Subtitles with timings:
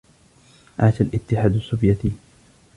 [0.79, 2.11] عاش الاتحاد السوفياتي!